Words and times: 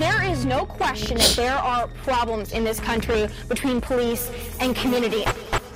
There 0.00 0.22
is 0.22 0.46
no 0.46 0.64
question 0.64 1.18
that 1.18 1.34
there 1.36 1.52
are 1.52 1.86
problems 2.04 2.52
in 2.52 2.64
this 2.64 2.80
country 2.80 3.28
between 3.50 3.82
police 3.82 4.30
and 4.58 4.74
community. 4.74 5.24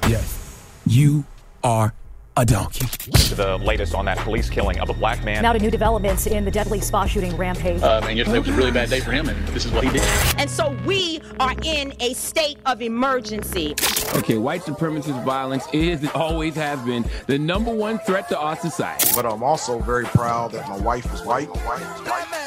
Yes, 0.09 0.65
you 0.87 1.27
are 1.63 1.93
a 2.39 2.47
donkey. 2.47 2.87
To 2.87 3.35
The 3.35 3.59
latest 3.59 3.95
on 3.95 4.07
that 4.07 4.17
police 4.17 4.49
killing 4.49 4.81
of 4.81 4.89
a 4.89 4.95
black 4.95 5.23
man. 5.27 5.43
Now 5.43 5.53
to 5.53 5.59
new 5.59 5.71
developments 5.71 6.27
in 6.27 6.47
the 6.47 6.51
deadly 6.51 6.81
spa 6.81 7.05
shooting 7.05 7.37
rampage. 7.37 7.83
Um, 7.83 8.05
and 8.05 8.17
yesterday 8.17 8.39
was 8.39 8.49
a 8.49 8.53
really 8.55 8.71
bad 8.71 8.89
day 8.89 9.01
for 9.01 9.13
him, 9.13 9.29
and 9.29 9.47
this 9.49 9.67
is 9.67 9.73
what 9.73 9.85
he 9.85 9.91
did. 9.91 10.03
And 10.39 10.49
so 10.49 10.75
we 10.87 11.21
are 11.39 11.55
in 11.63 11.93
a 12.01 12.15
state 12.15 12.57
of 12.65 12.81
emergency. 12.81 13.75
Okay, 14.15 14.39
white 14.39 14.63
supremacist 14.63 15.23
violence 15.23 15.67
is 15.75 16.01
and 16.01 16.11
always 16.13 16.55
has 16.55 16.81
been 16.81 17.05
the 17.27 17.39
number 17.39 17.75
one 17.75 17.99
threat 17.99 18.31
to 18.31 18.39
our 18.39 18.57
society. 18.57 19.11
But 19.15 19.27
I'm 19.27 19.43
also 19.43 19.81
very 19.81 20.07
proud 20.07 20.53
that 20.53 20.67
my 20.67 20.79
wife 20.79 21.13
is 21.13 21.21
white. 21.25 21.49
My 21.49 21.67
wife 21.67 22.01
is 22.01 22.09
white. 22.09 22.44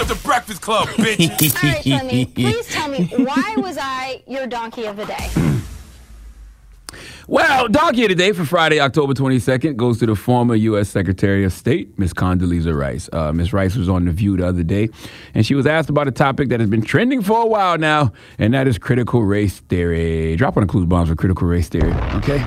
The, 0.00 0.14
the 0.14 0.20
Breakfast 0.22 0.62
Club, 0.62 0.88
bitch. 0.96 1.28
All 1.62 1.70
right, 1.70 1.84
Flemmy, 1.84 2.34
please 2.34 2.66
tell 2.68 2.88
me 2.88 3.04
why 3.18 3.54
was 3.58 3.76
I 3.78 4.22
your 4.26 4.46
donkey 4.46 4.86
of 4.86 4.96
the 4.96 5.04
day? 5.04 5.28
Well, 7.28 7.68
donkey 7.68 8.02
of 8.02 8.08
the 8.08 8.16
day 8.16 8.32
for 8.32 8.44
Friday, 8.44 8.80
October 8.80 9.14
22nd 9.14 9.76
goes 9.76 10.00
to 10.00 10.06
the 10.06 10.16
former 10.16 10.56
U.S. 10.56 10.88
Secretary 10.88 11.44
of 11.44 11.52
State, 11.52 11.96
Miss 11.96 12.12
Condoleezza 12.12 12.76
Rice. 12.76 13.08
Uh, 13.12 13.32
Miss 13.32 13.52
Rice 13.52 13.76
was 13.76 13.88
on 13.88 14.06
The 14.06 14.10
View 14.10 14.36
the 14.36 14.48
other 14.48 14.64
day, 14.64 14.88
and 15.32 15.46
she 15.46 15.54
was 15.54 15.64
asked 15.64 15.88
about 15.90 16.08
a 16.08 16.10
topic 16.10 16.48
that 16.48 16.58
has 16.58 16.68
been 16.68 16.82
trending 16.82 17.22
for 17.22 17.42
a 17.42 17.46
while 17.46 17.78
now, 17.78 18.12
and 18.40 18.52
that 18.54 18.66
is 18.66 18.78
critical 18.78 19.22
race 19.22 19.60
theory. 19.60 20.34
Drop 20.34 20.56
on 20.56 20.62
the 20.64 20.66
clues 20.66 20.86
bombs 20.86 21.08
for 21.08 21.14
critical 21.14 21.46
race 21.46 21.68
theory, 21.68 21.92
okay? 22.14 22.44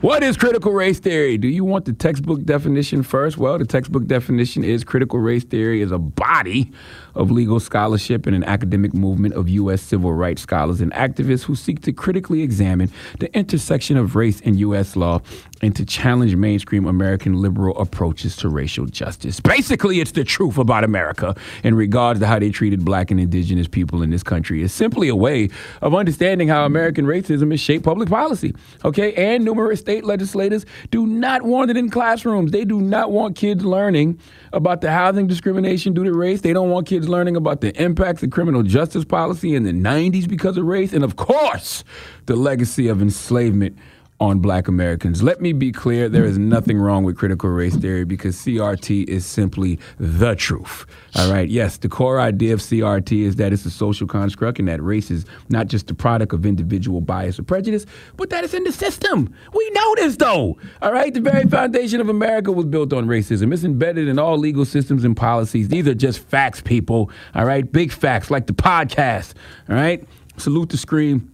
What 0.00 0.22
is 0.22 0.36
critical 0.36 0.72
race 0.72 1.00
theory? 1.00 1.38
Do 1.38 1.48
you 1.48 1.64
want 1.64 1.84
the 1.84 1.92
textbook 1.92 2.44
definition 2.44 3.02
first? 3.02 3.36
Well, 3.36 3.58
the 3.58 3.64
textbook 3.64 4.06
definition 4.06 4.62
is 4.62 4.84
critical 4.84 5.18
race 5.18 5.42
theory 5.42 5.82
is 5.82 5.90
a 5.90 5.98
body 5.98 6.70
of 7.16 7.32
legal 7.32 7.58
scholarship 7.58 8.24
and 8.24 8.36
an 8.36 8.44
academic 8.44 8.94
movement 8.94 9.34
of 9.34 9.48
U.S. 9.48 9.82
civil 9.82 10.12
rights 10.12 10.42
scholars 10.42 10.80
and 10.80 10.92
activists 10.92 11.42
who 11.42 11.56
seek 11.56 11.82
to 11.82 11.92
critically 11.92 12.42
examine 12.42 12.92
the 13.18 13.36
intersection 13.36 13.96
of 13.96 14.14
race 14.14 14.40
and 14.44 14.56
U.S. 14.60 14.94
law 14.94 15.20
and 15.62 15.74
to 15.74 15.84
challenge 15.84 16.36
mainstream 16.36 16.86
American 16.86 17.34
liberal 17.34 17.76
approaches 17.76 18.36
to 18.36 18.48
racial 18.48 18.86
justice. 18.86 19.40
Basically, 19.40 20.00
it's 20.00 20.12
the 20.12 20.22
truth 20.22 20.58
about 20.58 20.84
America 20.84 21.34
in 21.64 21.74
regards 21.74 22.20
to 22.20 22.26
how 22.28 22.38
they 22.38 22.50
treated 22.50 22.84
black 22.84 23.10
and 23.10 23.18
indigenous 23.18 23.66
people 23.66 24.04
in 24.04 24.10
this 24.10 24.22
country. 24.22 24.62
It's 24.62 24.72
simply 24.72 25.08
a 25.08 25.16
way 25.16 25.48
of 25.82 25.92
understanding 25.92 26.46
how 26.46 26.64
American 26.64 27.04
racism 27.04 27.50
has 27.50 27.58
shaped 27.58 27.84
public 27.84 28.08
policy. 28.08 28.54
Okay, 28.84 29.12
and 29.14 29.44
numerous 29.44 29.80
state 29.88 30.04
legislators 30.04 30.66
do 30.90 31.06
not 31.06 31.44
want 31.44 31.70
it 31.70 31.76
in 31.78 31.88
classrooms. 31.88 32.50
They 32.50 32.66
do 32.66 32.78
not 32.78 33.10
want 33.10 33.36
kids 33.36 33.64
learning 33.64 34.20
about 34.52 34.82
the 34.82 34.90
housing 34.90 35.26
discrimination 35.26 35.94
due 35.94 36.04
to 36.04 36.12
race. 36.12 36.42
They 36.42 36.52
don't 36.52 36.68
want 36.68 36.86
kids 36.86 37.08
learning 37.08 37.36
about 37.36 37.62
the 37.62 37.74
impacts 37.82 38.22
of 38.22 38.30
criminal 38.30 38.62
justice 38.62 39.06
policy 39.06 39.54
in 39.54 39.62
the 39.62 39.72
90s 39.72 40.28
because 40.28 40.58
of 40.58 40.66
race. 40.66 40.92
And 40.92 41.04
of 41.04 41.16
course, 41.16 41.84
the 42.26 42.36
legacy 42.36 42.88
of 42.88 43.00
enslavement 43.00 43.78
on 44.20 44.40
black 44.40 44.66
Americans. 44.66 45.22
Let 45.22 45.40
me 45.40 45.52
be 45.52 45.70
clear 45.70 46.08
there 46.08 46.24
is 46.24 46.38
nothing 46.38 46.78
wrong 46.78 47.04
with 47.04 47.16
critical 47.16 47.50
race 47.50 47.76
theory 47.76 48.04
because 48.04 48.36
CRT 48.36 49.08
is 49.08 49.24
simply 49.24 49.78
the 49.98 50.34
truth. 50.34 50.86
All 51.14 51.30
right. 51.30 51.48
Yes, 51.48 51.76
the 51.76 51.88
core 51.88 52.20
idea 52.20 52.52
of 52.54 52.60
CRT 52.60 53.22
is 53.22 53.36
that 53.36 53.52
it's 53.52 53.64
a 53.64 53.70
social 53.70 54.08
construct 54.08 54.58
and 54.58 54.66
that 54.66 54.82
race 54.82 55.10
is 55.10 55.24
not 55.50 55.68
just 55.68 55.86
the 55.86 55.94
product 55.94 56.32
of 56.32 56.44
individual 56.44 57.00
bias 57.00 57.38
or 57.38 57.44
prejudice, 57.44 57.86
but 58.16 58.30
that 58.30 58.42
it's 58.42 58.54
in 58.54 58.64
the 58.64 58.72
system. 58.72 59.32
We 59.54 59.70
know 59.70 59.94
this 59.96 60.16
though. 60.16 60.58
All 60.82 60.92
right. 60.92 61.14
The 61.14 61.20
very 61.20 61.44
foundation 61.44 62.00
of 62.00 62.08
America 62.08 62.50
was 62.50 62.66
built 62.66 62.92
on 62.92 63.06
racism. 63.06 63.52
It's 63.52 63.62
embedded 63.64 64.08
in 64.08 64.18
all 64.18 64.36
legal 64.36 64.64
systems 64.64 65.04
and 65.04 65.16
policies. 65.16 65.68
These 65.68 65.86
are 65.86 65.94
just 65.94 66.18
facts, 66.18 66.60
people. 66.60 67.10
All 67.36 67.44
right. 67.44 67.70
Big 67.70 67.92
facts 67.92 68.32
like 68.32 68.46
the 68.48 68.52
podcast. 68.52 69.34
All 69.68 69.76
right. 69.76 70.04
Salute 70.36 70.70
the 70.70 70.76
scream. 70.76 71.32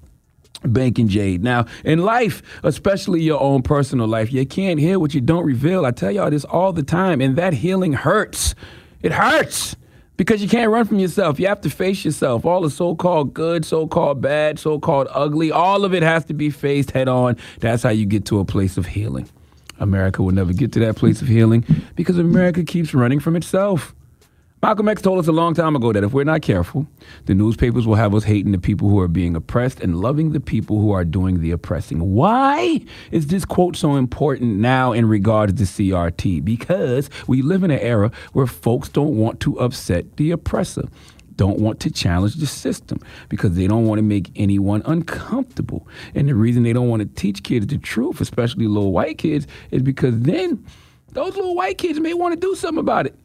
Bank 0.64 0.98
and 0.98 1.08
Jade. 1.08 1.42
Now, 1.42 1.66
in 1.84 2.00
life, 2.00 2.42
especially 2.62 3.22
your 3.22 3.40
own 3.40 3.62
personal 3.62 4.06
life, 4.06 4.32
you 4.32 4.44
can't 4.46 4.80
heal 4.80 5.00
what 5.00 5.14
you 5.14 5.20
don't 5.20 5.44
reveal. 5.44 5.84
I 5.84 5.90
tell 5.90 6.10
y'all 6.10 6.30
this 6.30 6.44
all 6.44 6.72
the 6.72 6.82
time, 6.82 7.20
and 7.20 7.36
that 7.36 7.52
healing 7.52 7.92
hurts. 7.92 8.54
It 9.02 9.12
hurts 9.12 9.76
because 10.16 10.42
you 10.42 10.48
can't 10.48 10.70
run 10.70 10.86
from 10.86 10.98
yourself. 10.98 11.38
You 11.38 11.46
have 11.48 11.60
to 11.62 11.70
face 11.70 12.04
yourself. 12.04 12.44
All 12.44 12.62
the 12.62 12.70
so 12.70 12.94
called 12.94 13.34
good, 13.34 13.64
so 13.64 13.86
called 13.86 14.20
bad, 14.20 14.58
so 14.58 14.78
called 14.78 15.08
ugly, 15.10 15.50
all 15.50 15.84
of 15.84 15.94
it 15.94 16.02
has 16.02 16.24
to 16.26 16.34
be 16.34 16.50
faced 16.50 16.92
head 16.92 17.08
on. 17.08 17.36
That's 17.60 17.82
how 17.82 17.90
you 17.90 18.06
get 18.06 18.24
to 18.26 18.38
a 18.38 18.44
place 18.44 18.76
of 18.76 18.86
healing. 18.86 19.28
America 19.80 20.22
will 20.22 20.32
never 20.32 20.52
get 20.52 20.72
to 20.72 20.80
that 20.80 20.96
place 20.96 21.20
of 21.20 21.28
healing 21.28 21.64
because 21.96 22.16
America 22.16 22.62
keeps 22.62 22.94
running 22.94 23.20
from 23.20 23.36
itself. 23.36 23.94
Malcolm 24.64 24.88
X 24.88 25.02
told 25.02 25.18
us 25.18 25.28
a 25.28 25.32
long 25.32 25.52
time 25.52 25.76
ago 25.76 25.92
that 25.92 26.02
if 26.02 26.14
we're 26.14 26.24
not 26.24 26.40
careful, 26.40 26.86
the 27.26 27.34
newspapers 27.34 27.86
will 27.86 27.96
have 27.96 28.14
us 28.14 28.24
hating 28.24 28.52
the 28.52 28.58
people 28.58 28.88
who 28.88 28.98
are 28.98 29.08
being 29.08 29.36
oppressed 29.36 29.78
and 29.80 30.00
loving 30.00 30.32
the 30.32 30.40
people 30.40 30.80
who 30.80 30.90
are 30.90 31.04
doing 31.04 31.42
the 31.42 31.50
oppressing. 31.50 32.14
Why 32.14 32.80
is 33.10 33.26
this 33.26 33.44
quote 33.44 33.76
so 33.76 33.96
important 33.96 34.56
now 34.56 34.92
in 34.92 35.06
regards 35.06 35.52
to 35.52 35.64
CRT? 35.64 36.42
Because 36.42 37.10
we 37.26 37.42
live 37.42 37.62
in 37.62 37.72
an 37.72 37.78
era 37.78 38.10
where 38.32 38.46
folks 38.46 38.88
don't 38.88 39.18
want 39.18 39.38
to 39.40 39.60
upset 39.60 40.16
the 40.16 40.30
oppressor 40.30 40.88
don't 41.36 41.58
want 41.58 41.80
to 41.80 41.90
challenge 41.90 42.36
the 42.36 42.46
system 42.46 43.00
because 43.28 43.56
they 43.56 43.66
don't 43.66 43.86
want 43.86 43.98
to 43.98 44.02
make 44.02 44.30
anyone 44.36 44.80
uncomfortable. 44.86 45.86
And 46.14 46.28
the 46.28 46.34
reason 46.36 46.62
they 46.62 46.72
don't 46.72 46.88
want 46.88 47.02
to 47.02 47.20
teach 47.20 47.42
kids 47.42 47.66
the 47.66 47.76
truth, 47.76 48.20
especially 48.20 48.68
little 48.68 48.92
white 48.92 49.18
kids, 49.18 49.48
is 49.72 49.82
because 49.82 50.20
then 50.20 50.64
those 51.08 51.34
little 51.34 51.56
white 51.56 51.76
kids 51.76 51.98
may 51.98 52.14
want 52.14 52.34
to 52.34 52.40
do 52.40 52.54
something 52.54 52.78
about 52.78 53.06
it. 53.06 53.18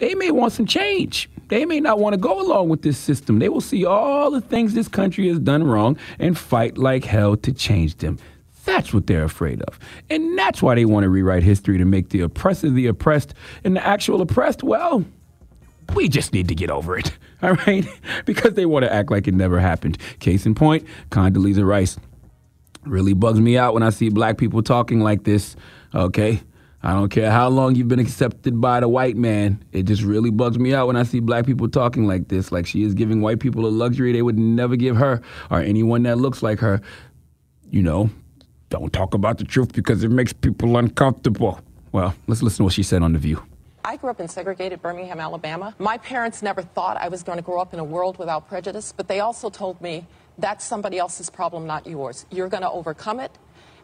They 0.00 0.14
may 0.14 0.30
want 0.30 0.52
some 0.52 0.66
change. 0.66 1.28
They 1.48 1.64
may 1.64 1.80
not 1.80 1.98
want 1.98 2.12
to 2.12 2.18
go 2.18 2.40
along 2.40 2.68
with 2.68 2.82
this 2.82 2.98
system. 2.98 3.38
They 3.38 3.48
will 3.48 3.60
see 3.60 3.84
all 3.84 4.30
the 4.30 4.40
things 4.40 4.74
this 4.74 4.88
country 4.88 5.28
has 5.28 5.38
done 5.38 5.64
wrong 5.64 5.96
and 6.18 6.38
fight 6.38 6.76
like 6.76 7.04
hell 7.04 7.36
to 7.38 7.52
change 7.52 7.96
them. 7.96 8.18
That's 8.64 8.92
what 8.92 9.06
they're 9.06 9.24
afraid 9.24 9.62
of. 9.62 9.78
And 10.10 10.36
that's 10.38 10.62
why 10.62 10.74
they 10.74 10.84
want 10.84 11.04
to 11.04 11.08
rewrite 11.08 11.42
history 11.42 11.78
to 11.78 11.86
make 11.86 12.10
the 12.10 12.20
oppressor 12.20 12.68
the 12.68 12.86
oppressed 12.86 13.32
and 13.64 13.76
the 13.76 13.86
actual 13.86 14.20
oppressed, 14.20 14.62
well, 14.62 15.04
we 15.94 16.08
just 16.08 16.34
need 16.34 16.48
to 16.48 16.54
get 16.54 16.70
over 16.70 16.98
it, 16.98 17.16
all 17.42 17.54
right? 17.54 17.86
because 18.26 18.54
they 18.54 18.66
want 18.66 18.84
to 18.84 18.92
act 18.92 19.10
like 19.10 19.26
it 19.26 19.32
never 19.34 19.58
happened. 19.58 19.96
Case 20.20 20.44
in 20.44 20.54
point, 20.54 20.86
Condoleezza 21.10 21.66
Rice. 21.66 21.98
Really 22.84 23.14
bugs 23.14 23.40
me 23.40 23.56
out 23.56 23.74
when 23.74 23.82
I 23.82 23.90
see 23.90 24.10
black 24.10 24.36
people 24.36 24.62
talking 24.62 25.00
like 25.00 25.24
this, 25.24 25.56
okay? 25.94 26.42
I 26.82 26.92
don't 26.92 27.08
care 27.08 27.30
how 27.30 27.48
long 27.48 27.74
you've 27.74 27.88
been 27.88 27.98
accepted 27.98 28.60
by 28.60 28.80
the 28.80 28.88
white 28.88 29.16
man. 29.16 29.64
It 29.72 29.82
just 29.84 30.02
really 30.02 30.30
bugs 30.30 30.58
me 30.58 30.74
out 30.74 30.86
when 30.86 30.96
I 30.96 31.02
see 31.02 31.18
black 31.18 31.44
people 31.44 31.68
talking 31.68 32.06
like 32.06 32.28
this, 32.28 32.52
like 32.52 32.66
she 32.66 32.84
is 32.84 32.94
giving 32.94 33.20
white 33.20 33.40
people 33.40 33.66
a 33.66 33.68
luxury 33.68 34.12
they 34.12 34.22
would 34.22 34.38
never 34.38 34.76
give 34.76 34.96
her 34.96 35.20
or 35.50 35.60
anyone 35.60 36.04
that 36.04 36.18
looks 36.18 36.42
like 36.42 36.60
her. 36.60 36.80
You 37.70 37.82
know, 37.82 38.10
don't 38.70 38.92
talk 38.92 39.14
about 39.14 39.38
the 39.38 39.44
truth 39.44 39.72
because 39.72 40.04
it 40.04 40.10
makes 40.10 40.32
people 40.32 40.76
uncomfortable. 40.76 41.60
Well, 41.90 42.14
let's 42.28 42.42
listen 42.42 42.58
to 42.58 42.64
what 42.64 42.74
she 42.74 42.84
said 42.84 43.02
on 43.02 43.12
The 43.12 43.18
View. 43.18 43.44
I 43.84 43.96
grew 43.96 44.10
up 44.10 44.20
in 44.20 44.28
segregated 44.28 44.80
Birmingham, 44.80 45.18
Alabama. 45.18 45.74
My 45.78 45.98
parents 45.98 46.42
never 46.42 46.62
thought 46.62 46.96
I 46.96 47.08
was 47.08 47.22
going 47.22 47.38
to 47.38 47.42
grow 47.42 47.60
up 47.60 47.72
in 47.72 47.80
a 47.80 47.84
world 47.84 48.18
without 48.18 48.46
prejudice, 48.46 48.92
but 48.96 49.08
they 49.08 49.20
also 49.20 49.50
told 49.50 49.80
me 49.80 50.06
that's 50.36 50.64
somebody 50.64 50.98
else's 50.98 51.30
problem, 51.30 51.66
not 51.66 51.86
yours. 51.86 52.26
You're 52.30 52.48
going 52.48 52.62
to 52.62 52.70
overcome 52.70 53.18
it, 53.18 53.32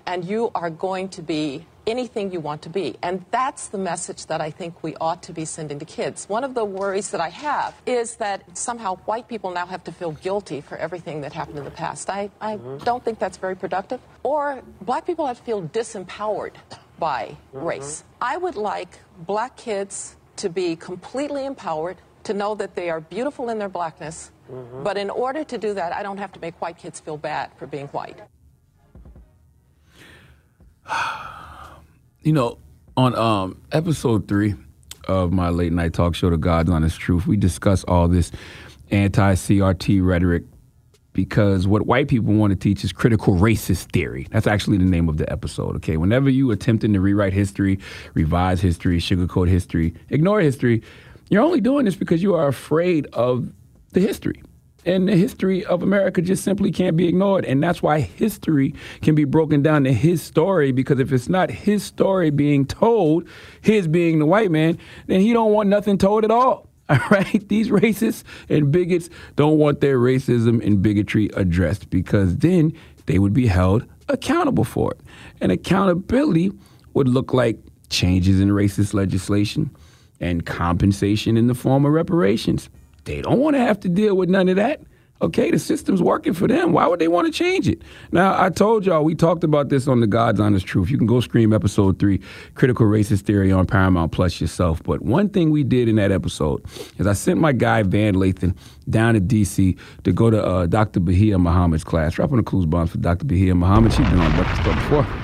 and 0.06 0.24
you 0.24 0.50
are 0.54 0.70
going 0.70 1.08
to 1.10 1.22
be 1.22 1.66
anything 1.86 2.32
you 2.32 2.40
want 2.40 2.62
to 2.62 2.68
be. 2.68 2.96
And 3.02 3.24
that's 3.30 3.68
the 3.68 3.78
message 3.78 4.26
that 4.26 4.40
I 4.40 4.50
think 4.50 4.82
we 4.82 4.94
ought 4.96 5.22
to 5.24 5.32
be 5.32 5.44
sending 5.44 5.78
to 5.78 5.84
kids. 5.84 6.28
One 6.28 6.44
of 6.44 6.54
the 6.54 6.64
worries 6.64 7.10
that 7.10 7.20
I 7.20 7.28
have 7.28 7.74
is 7.86 8.16
that 8.16 8.56
somehow 8.56 8.96
white 9.04 9.28
people 9.28 9.50
now 9.50 9.66
have 9.66 9.84
to 9.84 9.92
feel 9.92 10.12
guilty 10.12 10.60
for 10.60 10.76
everything 10.76 11.20
that 11.22 11.32
happened 11.32 11.58
in 11.58 11.64
the 11.64 11.70
past. 11.70 12.10
I, 12.10 12.30
I 12.40 12.56
mm-hmm. 12.56 12.84
don't 12.84 13.04
think 13.04 13.18
that's 13.18 13.38
very 13.38 13.56
productive. 13.56 14.00
Or 14.22 14.62
black 14.80 15.06
people 15.06 15.26
have 15.26 15.38
to 15.38 15.44
feel 15.44 15.62
disempowered 15.62 16.54
by 16.98 17.36
mm-hmm. 17.54 17.66
race. 17.66 18.04
I 18.20 18.36
would 18.36 18.56
like 18.56 18.98
black 19.18 19.56
kids 19.56 20.16
to 20.36 20.48
be 20.48 20.76
completely 20.76 21.44
empowered, 21.44 21.96
to 22.24 22.34
know 22.34 22.54
that 22.54 22.74
they 22.74 22.90
are 22.90 23.00
beautiful 23.00 23.50
in 23.50 23.58
their 23.58 23.68
blackness. 23.68 24.30
Mm-hmm. 24.50 24.82
But 24.82 24.96
in 24.96 25.10
order 25.10 25.44
to 25.44 25.58
do 25.58 25.74
that, 25.74 25.92
I 25.92 26.02
don't 26.02 26.18
have 26.18 26.32
to 26.32 26.40
make 26.40 26.60
white 26.60 26.78
kids 26.78 27.00
feel 27.00 27.16
bad 27.16 27.50
for 27.56 27.66
being 27.66 27.86
white. 27.88 28.18
You 32.24 32.32
know, 32.32 32.56
on 32.96 33.14
um, 33.16 33.60
episode 33.70 34.28
three 34.28 34.54
of 35.06 35.30
my 35.30 35.50
late 35.50 35.74
night 35.74 35.92
talk 35.92 36.14
show, 36.14 36.30
The 36.30 36.38
God's 36.38 36.70
Honest 36.70 36.98
Truth, 36.98 37.26
we 37.26 37.36
discuss 37.36 37.84
all 37.84 38.08
this 38.08 38.32
anti 38.90 39.34
CRT 39.34 40.02
rhetoric 40.02 40.44
because 41.12 41.66
what 41.66 41.86
white 41.86 42.08
people 42.08 42.32
want 42.32 42.50
to 42.52 42.56
teach 42.56 42.82
is 42.82 42.94
critical 42.94 43.34
racist 43.34 43.92
theory. 43.92 44.26
That's 44.30 44.46
actually 44.46 44.78
the 44.78 44.86
name 44.86 45.10
of 45.10 45.18
the 45.18 45.30
episode, 45.30 45.76
okay? 45.76 45.98
Whenever 45.98 46.30
you 46.30 46.50
attempting 46.50 46.94
to 46.94 47.00
rewrite 47.02 47.34
history, 47.34 47.78
revise 48.14 48.62
history, 48.62 49.00
sugarcoat 49.00 49.50
history, 49.50 49.92
ignore 50.08 50.40
history, 50.40 50.82
you're 51.28 51.42
only 51.42 51.60
doing 51.60 51.84
this 51.84 51.94
because 51.94 52.22
you 52.22 52.34
are 52.34 52.48
afraid 52.48 53.06
of 53.12 53.52
the 53.92 54.00
history. 54.00 54.42
And 54.86 55.08
the 55.08 55.16
history 55.16 55.64
of 55.64 55.82
America 55.82 56.20
just 56.20 56.44
simply 56.44 56.70
can't 56.70 56.96
be 56.96 57.08
ignored. 57.08 57.44
And 57.44 57.62
that's 57.62 57.82
why 57.82 58.00
history 58.00 58.74
can 59.02 59.14
be 59.14 59.24
broken 59.24 59.62
down 59.62 59.84
to 59.84 59.92
his 59.92 60.22
story, 60.22 60.72
because 60.72 60.98
if 60.98 61.12
it's 61.12 61.28
not 61.28 61.50
his 61.50 61.82
story 61.82 62.30
being 62.30 62.66
told, 62.66 63.26
his 63.60 63.88
being 63.88 64.18
the 64.18 64.26
white 64.26 64.50
man, 64.50 64.78
then 65.06 65.20
he 65.20 65.32
don't 65.32 65.52
want 65.52 65.68
nothing 65.68 65.98
told 65.98 66.24
at 66.24 66.30
all. 66.30 66.68
All 66.90 66.98
right, 67.10 67.48
these 67.48 67.70
racists 67.70 68.24
and 68.50 68.70
bigots 68.70 69.08
don't 69.36 69.56
want 69.56 69.80
their 69.80 69.98
racism 69.98 70.64
and 70.64 70.82
bigotry 70.82 71.30
addressed 71.34 71.88
because 71.88 72.36
then 72.36 72.74
they 73.06 73.18
would 73.18 73.32
be 73.32 73.46
held 73.46 73.86
accountable 74.08 74.64
for 74.64 74.92
it. 74.92 75.00
And 75.40 75.50
accountability 75.50 76.52
would 76.92 77.08
look 77.08 77.32
like 77.32 77.58
changes 77.88 78.38
in 78.38 78.50
racist 78.50 78.92
legislation 78.92 79.70
and 80.20 80.44
compensation 80.44 81.38
in 81.38 81.46
the 81.46 81.54
form 81.54 81.86
of 81.86 81.92
reparations. 81.92 82.68
They 83.04 83.22
don't 83.22 83.40
want 83.40 83.56
to 83.56 83.60
have 83.60 83.80
to 83.80 83.88
deal 83.88 84.16
with 84.16 84.28
none 84.28 84.48
of 84.48 84.56
that. 84.56 84.80
Okay, 85.22 85.50
the 85.50 85.58
system's 85.58 86.02
working 86.02 86.34
for 86.34 86.48
them. 86.48 86.72
Why 86.72 86.86
would 86.86 86.98
they 86.98 87.08
want 87.08 87.26
to 87.26 87.32
change 87.32 87.68
it? 87.68 87.80
Now, 88.10 88.38
I 88.38 88.50
told 88.50 88.84
y'all, 88.84 89.04
we 89.04 89.14
talked 89.14 89.44
about 89.44 89.68
this 89.68 89.86
on 89.86 90.00
the 90.00 90.06
God's 90.06 90.40
Honest 90.40 90.66
Truth. 90.66 90.90
You 90.90 90.98
can 90.98 91.06
go 91.06 91.20
scream 91.20 91.52
episode 91.52 91.98
three, 91.98 92.20
Critical 92.54 92.86
Racist 92.86 93.22
Theory 93.22 93.52
on 93.52 93.64
Paramount 93.64 94.12
Plus 94.12 94.40
yourself. 94.40 94.82
But 94.82 95.02
one 95.02 95.30
thing 95.30 95.50
we 95.50 95.62
did 95.62 95.88
in 95.88 95.96
that 95.96 96.10
episode 96.10 96.62
is 96.98 97.06
I 97.06 97.12
sent 97.12 97.40
my 97.40 97.52
guy, 97.52 97.84
Van 97.84 98.14
Lathan, 98.14 98.56
down 98.90 99.14
to 99.14 99.20
D.C. 99.20 99.76
to 100.02 100.12
go 100.12 100.30
to 100.30 100.44
uh, 100.44 100.66
Dr. 100.66 101.00
Bahia 101.00 101.38
Muhammad's 101.38 101.84
class. 101.84 102.14
Dropping 102.14 102.36
the 102.36 102.42
clues 102.42 102.66
bombs 102.66 102.90
for 102.90 102.98
Dr. 102.98 103.24
Bahia 103.24 103.54
Muhammad. 103.54 103.92
She's 103.92 104.08
been 104.10 104.18
on 104.18 104.34
Breakfast 104.34 104.62
Club 104.62 104.76
before 104.76 105.23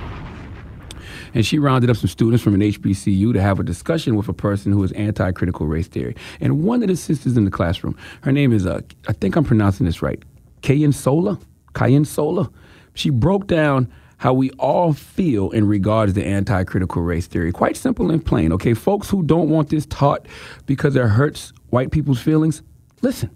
and 1.35 1.45
she 1.45 1.59
rounded 1.59 1.91
up 1.91 1.97
some 1.97 2.09
students 2.09 2.43
from 2.43 2.55
an 2.55 2.61
HBCU 2.61 3.33
to 3.33 3.41
have 3.41 3.61
a 3.61 3.63
discussion 3.63 4.17
with 4.17 4.29
a 4.29 4.33
person 4.33 4.73
who 4.73 4.83
is 4.83 4.93
anti-critical 4.93 5.67
race 5.67 5.89
theory. 5.89 6.17
And 6.41 6.63
one 6.63 6.83
of 6.83 6.89
the 6.89 6.97
sisters 6.97 7.37
in 7.37 7.45
the 7.45 7.51
classroom, 7.51 7.97
her 8.23 8.33
name 8.33 8.53
is, 8.53 8.67
uh, 8.67 8.81
I 9.09 9.13
think 9.13 9.37
I'm 9.37 9.45
pronouncing 9.45 9.87
this 9.87 10.03
right, 10.03 10.23
Kayan 10.63 10.93
Sola. 10.93 11.39
Kayan 11.75 12.05
Sola. 12.05 12.51
She 12.95 13.11
broke 13.11 13.47
down 13.47 13.91
how 14.19 14.35
we 14.35 14.51
all 14.53 14.93
feel 14.93 15.51
in 15.51 15.67
regards 15.67 16.13
to 16.13 16.23
anti-critical 16.23 17.01
race 17.01 17.27
theory. 17.27 17.53
Quite 17.53 17.77
simple 17.77 18.11
and 18.11 18.25
plain. 18.25 18.53
Okay, 18.53 18.75
folks 18.75 19.09
who 19.09 19.23
don't 19.23 19.49
want 19.49 19.71
this 19.71 19.87
taught 19.87 20.27
because 20.67 20.95
it 20.95 21.03
hurts 21.03 21.55
white 21.71 21.91
people's 21.91 22.21
feelings, 22.21 22.63
listen. 23.01 23.31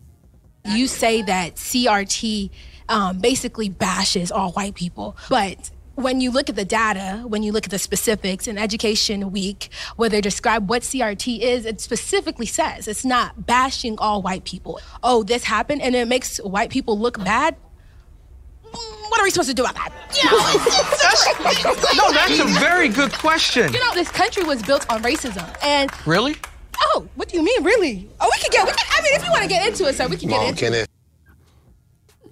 You 0.66 0.86
say 0.86 1.22
that 1.22 1.56
CRT 1.56 2.50
um, 2.88 3.18
basically 3.18 3.68
bashes 3.68 4.30
all 4.30 4.52
white 4.52 4.74
people, 4.74 5.16
but 5.28 5.70
when 5.96 6.20
you 6.20 6.30
look 6.30 6.48
at 6.48 6.56
the 6.56 6.64
data, 6.64 7.22
when 7.26 7.42
you 7.42 7.52
look 7.52 7.64
at 7.64 7.70
the 7.70 7.78
specifics 7.78 8.46
in 8.48 8.58
Education 8.58 9.30
Week, 9.32 9.68
where 9.96 10.08
they 10.08 10.20
describe 10.20 10.68
what 10.68 10.82
CRT 10.82 11.40
is, 11.40 11.66
it 11.66 11.80
specifically 11.80 12.46
says 12.46 12.88
it's 12.88 13.04
not 13.04 13.46
bashing 13.46 13.98
all 13.98 14.22
white 14.22 14.44
people. 14.44 14.80
Oh, 15.02 15.22
this 15.22 15.44
happened 15.44 15.82
and 15.82 15.94
it 15.94 16.08
makes 16.08 16.38
white 16.38 16.70
people 16.70 16.98
look 16.98 17.22
bad. 17.24 17.56
What 19.08 19.20
are 19.20 19.24
we 19.24 19.30
supposed 19.30 19.50
to 19.50 19.54
do 19.54 19.62
about 19.62 19.76
that? 19.76 19.92
no, 21.96 22.12
that's 22.12 22.40
a 22.40 22.60
very 22.60 22.88
good 22.88 23.12
question. 23.12 23.72
You 23.72 23.78
know, 23.78 23.94
this 23.94 24.10
country 24.10 24.42
was 24.42 24.62
built 24.62 24.90
on 24.90 25.02
racism. 25.02 25.48
And 25.62 25.90
really? 26.06 26.34
Oh, 26.80 27.06
what 27.14 27.28
do 27.28 27.36
you 27.36 27.44
mean, 27.44 27.62
really? 27.62 28.08
Oh, 28.20 28.28
we 28.32 28.40
can 28.40 28.50
get. 28.50 28.66
We 28.66 28.72
can, 28.72 28.86
I 28.90 29.02
mean, 29.02 29.14
if 29.14 29.24
you 29.24 29.30
want 29.30 29.42
to 29.42 29.48
get 29.48 29.66
into 29.68 29.86
it, 29.86 29.94
sir, 29.94 30.08
we 30.08 30.16
can 30.16 30.28
get 30.28 30.48
into 30.48 30.80
it. 30.80 30.88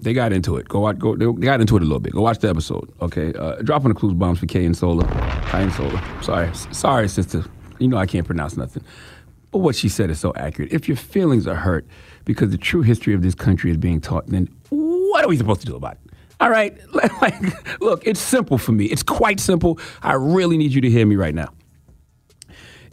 They 0.02 0.12
got 0.12 0.32
into 0.32 0.56
it. 0.56 0.68
Go 0.68 0.80
watch. 0.80 0.99
Go. 0.99 1.16
They 1.16 1.26
got 1.47 1.61
into 1.61 1.76
it 1.76 1.82
a 1.82 1.85
little 1.85 2.00
bit. 2.00 2.12
Go 2.12 2.23
watch 2.23 2.38
the 2.40 2.49
episode. 2.50 2.92
Okay. 3.00 3.32
Uh, 3.35 3.56
dropping 3.62 3.88
the 3.90 3.94
clues 3.94 4.14
bombs 4.14 4.40
for 4.40 4.47
Kay 4.47 4.64
and 4.64 4.76
Sola. 4.76 5.04
Kay 5.47 5.62
and 5.62 5.73
Sola. 5.73 6.02
Sorry. 6.23 6.50
Sorry, 6.73 7.09
sister. 7.09 7.44
You 7.78 7.87
know 7.88 7.97
I 7.97 8.06
can't 8.06 8.26
pronounce 8.26 8.56
nothing. 8.56 8.82
But 9.52 9.59
what 9.59 9.76
she 9.76 9.88
said 9.88 10.11
is 10.11 10.18
so 10.18 10.32
accurate. 10.35 10.73
If 10.73 10.88
your 10.88 10.97
feelings 10.97 11.47
are 11.47 11.54
hurt 11.54 11.87
because 12.25 12.50
the 12.50 12.59
true 12.59 12.82
history 12.82 13.14
of 13.14 13.23
this 13.23 13.35
country 13.35 13.71
is 13.71 13.76
being 13.76 14.00
taught, 14.00 14.26
then 14.26 14.49
what 14.71 15.25
are 15.25 15.28
we 15.28 15.37
supposed 15.37 15.61
to 15.61 15.66
do 15.66 15.76
about 15.76 15.92
it? 15.92 16.12
All 16.40 16.50
right. 16.50 16.76
Like, 17.23 17.80
look, 17.80 18.04
it's 18.04 18.18
simple 18.18 18.59
for 18.59 18.73
me. 18.73 18.87
It's 18.87 19.04
quite 19.04 19.38
simple. 19.38 19.78
I 20.02 20.14
really 20.14 20.56
need 20.56 20.73
you 20.73 20.80
to 20.80 20.90
hear 20.90 21.06
me 21.06 21.14
right 21.14 21.35
now. 21.35 21.50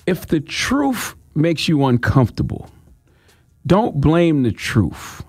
If 0.06 0.28
the 0.28 0.40
truth 0.40 1.16
makes 1.34 1.68
you 1.68 1.84
uncomfortable, 1.86 2.70
don't 3.66 4.00
blame 4.00 4.44
the 4.44 4.52
truth 4.52 5.24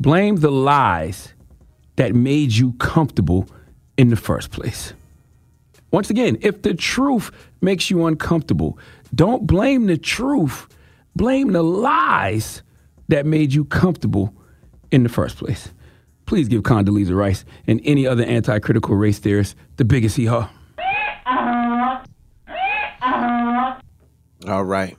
Blame 0.00 0.36
the 0.36 0.50
lies 0.50 1.34
that 1.96 2.14
made 2.14 2.52
you 2.52 2.72
comfortable 2.74 3.48
in 3.96 4.08
the 4.08 4.16
first 4.16 4.50
place. 4.50 4.92
Once 5.90 6.10
again, 6.10 6.38
if 6.40 6.62
the 6.62 6.74
truth 6.74 7.30
makes 7.60 7.90
you 7.90 8.06
uncomfortable, 8.06 8.78
don't 9.14 9.46
blame 9.46 9.86
the 9.86 9.96
truth. 9.96 10.68
Blame 11.16 11.52
the 11.52 11.62
lies 11.62 12.62
that 13.08 13.26
made 13.26 13.52
you 13.52 13.64
comfortable 13.64 14.32
in 14.90 15.02
the 15.02 15.08
first 15.08 15.36
place. 15.36 15.72
Please 16.26 16.46
give 16.46 16.62
Condoleezza 16.62 17.16
Rice 17.16 17.44
and 17.66 17.80
any 17.84 18.06
other 18.06 18.22
anti 18.22 18.58
critical 18.58 18.94
race 18.94 19.18
theorists 19.18 19.56
the 19.76 19.84
biggest 19.84 20.16
hee 20.16 20.26
haw. 20.26 20.50
All 24.46 24.64
right. 24.64 24.96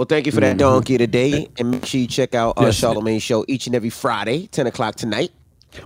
Well, 0.00 0.06
thank 0.06 0.24
you 0.24 0.32
for 0.32 0.40
that 0.40 0.56
Mhm. 0.56 0.60
donkey 0.60 0.96
today, 0.96 1.46
and 1.58 1.72
make 1.72 1.84
sure 1.84 2.00
you 2.00 2.06
check 2.06 2.34
out 2.34 2.54
our 2.56 2.68
Yes. 2.68 2.80
Charlamagne 2.80 3.20
show 3.20 3.44
each 3.48 3.66
and 3.66 3.76
every 3.76 3.90
Friday, 3.90 4.46
ten 4.46 4.66
o'clock 4.66 4.94
tonight. 4.94 5.30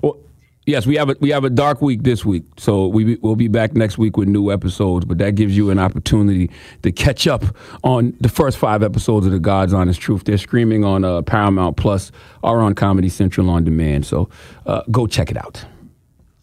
Well, 0.02 0.18
yes, 0.66 0.87
we 0.87 0.94
have 0.94 1.11
a 1.11 1.16
we 1.18 1.30
have 1.30 1.42
a 1.42 1.50
dark 1.50 1.83
week 1.83 2.04
this 2.04 2.25
week, 2.25 2.44
so 2.56 2.87
we 2.87 3.18
we'll 3.23 3.35
be 3.35 3.49
back 3.49 3.75
next 3.75 3.99
week 3.99 4.16
with 4.16 4.28
new 4.28 4.52
episodes. 4.52 5.04
But 5.04 5.18
that 5.18 5.35
gives 5.35 5.56
you 5.56 5.71
an 5.71 5.80
opportunity 5.80 6.49
to 6.85 6.92
catch 6.92 7.26
up 7.26 7.44
on 7.83 8.14
the 8.21 8.28
first 8.28 8.56
five 8.56 8.85
episodes 8.85 9.26
of 9.26 9.33
the 9.33 9.40
God's 9.40 9.75
Honest 9.75 10.00
Truth. 10.00 10.23
They're 10.26 10.38
streaming 10.38 10.85
on 10.85 11.04
uh, 11.04 11.23
Paramount 11.23 11.76
Plus 11.76 12.12
or 12.44 12.61
on 12.61 12.76
Comedy 12.76 13.09
Central 13.09 13.50
on 13.50 13.64
demand. 13.64 14.06
So 14.06 14.28
uh, 14.64 14.83
go 14.92 15.09
check 15.09 15.33
it 15.33 15.37
out. 15.37 15.64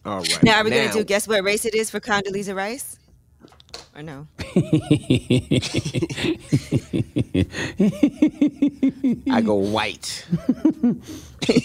All 0.04 0.18
right. 0.18 0.42
Now, 0.42 0.58
are 0.58 0.64
we 0.64 0.68
going 0.68 0.90
to 0.90 0.98
do 0.98 1.04
guess 1.04 1.26
what 1.26 1.42
race 1.42 1.64
it 1.64 1.74
is 1.74 1.88
for 1.88 2.00
Condoleezza 2.00 2.54
Rice? 2.54 2.98
Or 3.94 4.02
no? 4.02 4.26
I 9.30 9.40
go 9.42 9.54
white. 9.54 10.26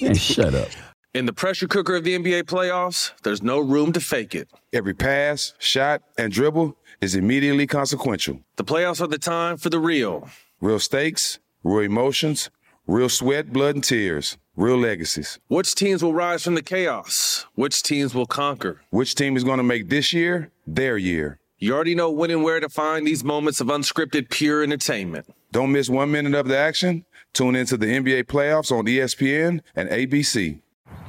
and 0.03 0.17
shut 0.17 0.53
up. 0.53 0.67
In 1.13 1.25
the 1.25 1.33
pressure 1.33 1.67
cooker 1.67 1.95
of 1.95 2.03
the 2.03 2.17
NBA 2.17 2.43
playoffs, 2.43 3.11
there's 3.23 3.41
no 3.41 3.59
room 3.59 3.91
to 3.93 3.99
fake 3.99 4.35
it. 4.35 4.49
Every 4.73 4.93
pass, 4.93 5.53
shot, 5.57 6.01
and 6.17 6.31
dribble 6.31 6.77
is 7.01 7.15
immediately 7.15 7.65
consequential. 7.65 8.41
The 8.57 8.63
playoffs 8.63 9.01
are 9.01 9.07
the 9.07 9.17
time 9.17 9.57
for 9.57 9.69
the 9.69 9.79
real. 9.79 10.27
Real 10.61 10.79
stakes, 10.79 11.39
real 11.63 11.85
emotions, 11.85 12.49
real 12.85 13.09
sweat, 13.09 13.51
blood, 13.51 13.75
and 13.75 13.83
tears, 13.83 14.37
real 14.55 14.77
legacies. 14.77 15.39
Which 15.47 15.73
teams 15.75 16.03
will 16.03 16.13
rise 16.13 16.43
from 16.43 16.55
the 16.55 16.61
chaos? 16.61 17.45
Which 17.55 17.81
teams 17.83 18.13
will 18.13 18.25
conquer? 18.25 18.81
Which 18.89 19.15
team 19.15 19.37
is 19.37 19.43
going 19.43 19.57
to 19.57 19.63
make 19.63 19.89
this 19.89 20.13
year 20.13 20.51
their 20.67 20.97
year? 20.97 21.39
You 21.59 21.73
already 21.73 21.95
know 21.95 22.11
when 22.11 22.29
and 22.29 22.43
where 22.43 22.59
to 22.59 22.69
find 22.69 23.07
these 23.07 23.23
moments 23.23 23.59
of 23.61 23.67
unscripted, 23.67 24.29
pure 24.29 24.61
entertainment. 24.61 25.25
Don't 25.51 25.71
miss 25.71 25.89
one 25.89 26.11
minute 26.11 26.35
of 26.35 26.47
the 26.47 26.55
action. 26.55 27.03
Tune 27.33 27.55
into 27.55 27.77
the 27.77 27.87
NBA 27.87 28.25
playoffs 28.25 28.71
on 28.71 28.85
ESPN 28.85 29.61
and 29.75 29.89
ABC. 29.89 30.59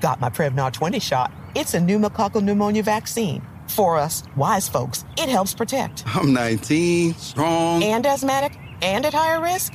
Got 0.00 0.22
my 0.22 0.30
Prevnar 0.30 0.72
20 0.72 0.98
shot. 1.00 1.32
It's 1.54 1.74
a 1.74 1.78
pneumococcal 1.78 2.42
pneumonia 2.42 2.82
vaccine. 2.82 3.42
For 3.66 3.98
us, 3.98 4.22
wise 4.36 4.70
folks, 4.70 5.04
it 5.18 5.28
helps 5.28 5.52
protect. 5.52 6.04
I'm 6.06 6.32
19, 6.32 7.12
strong. 7.14 7.82
And 7.82 8.06
asthmatic 8.06 8.56
and 8.80 9.04
at 9.04 9.12
higher 9.12 9.42
risk? 9.42 9.74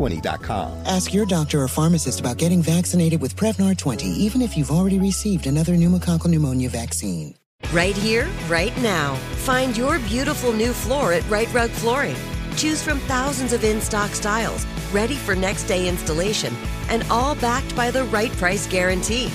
Prevnar20.com. 0.01 0.85
Ask 0.85 1.13
your 1.13 1.25
doctor 1.25 1.61
or 1.61 1.67
pharmacist 1.67 2.19
about 2.19 2.37
getting 2.37 2.61
vaccinated 2.61 3.21
with 3.21 3.35
Prevnar 3.35 3.77
20, 3.77 4.07
even 4.07 4.41
if 4.41 4.57
you've 4.57 4.71
already 4.71 4.99
received 4.99 5.47
another 5.47 5.73
pneumococcal 5.73 6.27
pneumonia 6.27 6.69
vaccine. 6.69 7.35
Right 7.71 7.95
here, 7.95 8.27
right 8.47 8.75
now. 8.81 9.15
Find 9.45 9.77
your 9.77 9.99
beautiful 9.99 10.51
new 10.51 10.73
floor 10.73 11.13
at 11.13 11.27
Rite 11.29 11.53
Rug 11.53 11.69
Flooring. 11.69 12.15
Choose 12.57 12.81
from 12.81 12.99
thousands 13.01 13.53
of 13.53 13.63
in 13.63 13.79
stock 13.79 14.11
styles, 14.11 14.65
ready 14.91 15.15
for 15.15 15.35
next 15.35 15.65
day 15.65 15.87
installation, 15.87 16.53
and 16.89 17.03
all 17.09 17.35
backed 17.35 17.75
by 17.75 17.91
the 17.91 18.03
right 18.05 18.31
price 18.33 18.67
guarantee. 18.67 19.27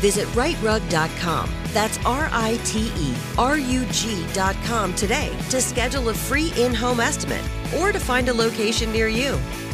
Visit 0.00 0.26
rightrug.com. 0.28 1.50
That's 1.72 1.98
R 2.06 2.28
I 2.30 2.58
T 2.64 2.92
E 2.96 3.14
R 3.36 3.58
U 3.58 3.84
G.com 3.86 4.94
today 4.94 5.36
to 5.50 5.60
schedule 5.60 6.08
a 6.08 6.14
free 6.14 6.52
in 6.56 6.72
home 6.72 7.00
estimate 7.00 7.44
or 7.78 7.90
to 7.90 7.98
find 7.98 8.28
a 8.28 8.32
location 8.32 8.92
near 8.92 9.08
you. 9.08 9.38